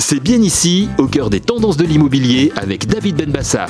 [0.00, 3.66] C'est bien ici, au cœur des tendances de l'immobilier, avec David Benbassa.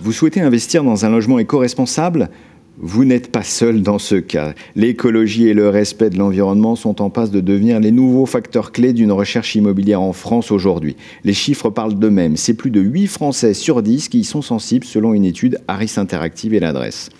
[0.00, 2.30] Vous souhaitez investir dans un logement éco-responsable?
[2.78, 4.54] Vous n'êtes pas seul dans ce cas.
[4.74, 8.94] L'écologie et le respect de l'environnement sont en passe de devenir les nouveaux facteurs clés
[8.94, 10.96] d'une recherche immobilière en France aujourd'hui.
[11.22, 12.38] Les chiffres parlent d'eux-mêmes.
[12.38, 15.92] C'est plus de 8 Français sur 10 qui y sont sensibles selon une étude Harris
[15.98, 17.10] Interactive et l'adresse.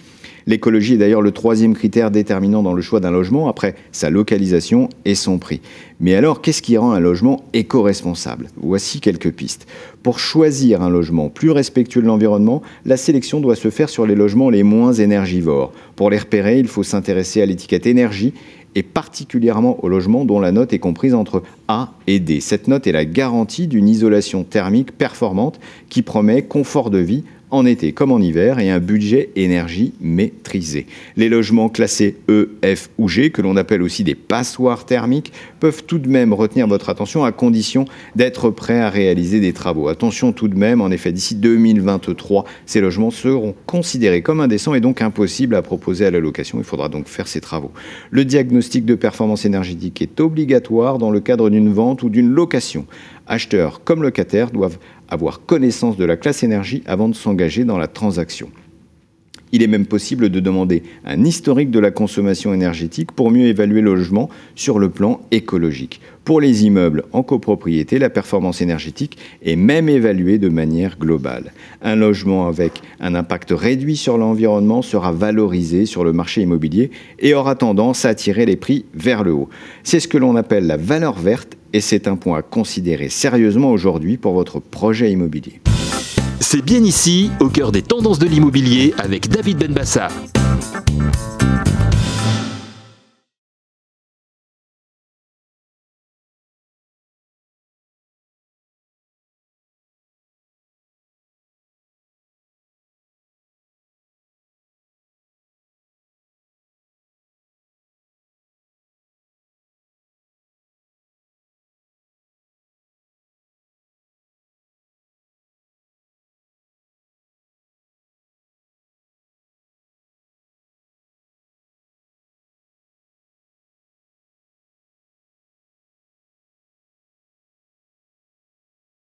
[0.46, 4.88] L'écologie est d'ailleurs le troisième critère déterminant dans le choix d'un logement après sa localisation
[5.04, 5.60] et son prix.
[6.00, 8.48] Mais alors, qu'est-ce qui rend un logement éco-responsable?
[8.56, 9.66] Voici quelques pistes.
[10.02, 14.16] Pour choisir un logement plus respectueux de l'environnement, la sélection doit se faire sur les
[14.16, 15.72] logements les moins énergivores.
[15.94, 18.34] Pour les repérer, il faut s'intéresser à l'étiquette énergie
[18.74, 22.40] et particulièrement aux logements dont la note est comprise entre A et D.
[22.40, 27.66] Cette note est la garantie d'une isolation thermique performante qui promet confort de vie en
[27.66, 30.86] été comme en hiver et un budget énergie maîtrisé.
[31.16, 35.84] Les logements classés E, F ou G, que l'on appelle aussi des passoires thermiques, peuvent
[35.84, 37.84] tout de même retenir votre attention à condition
[38.16, 39.88] d'être prêts à réaliser des travaux.
[39.88, 44.80] Attention tout de même, en effet, d'ici 2023, ces logements seront considérés comme indécents et
[44.80, 46.56] donc impossibles à proposer à la location.
[46.58, 47.70] Il faudra donc faire ces travaux.
[48.10, 52.86] Le diagnostic de performance énergétique est obligatoire dans le cadre d'une vente ou d'une location.
[53.32, 54.76] Acheteurs comme locataires doivent
[55.08, 58.50] avoir connaissance de la classe énergie avant de s'engager dans la transaction.
[59.54, 63.82] Il est même possible de demander un historique de la consommation énergétique pour mieux évaluer
[63.82, 66.00] le logement sur le plan écologique.
[66.24, 71.52] Pour les immeubles en copropriété, la performance énergétique est même évaluée de manière globale.
[71.82, 77.34] Un logement avec un impact réduit sur l'environnement sera valorisé sur le marché immobilier et
[77.34, 79.48] aura tendance à attirer les prix vers le haut.
[79.82, 83.70] C'est ce que l'on appelle la valeur verte et c'est un point à considérer sérieusement
[83.70, 85.60] aujourd'hui pour votre projet immobilier.
[86.42, 90.08] C'est bien ici, au cœur des tendances de l'immobilier, avec David Benbassa.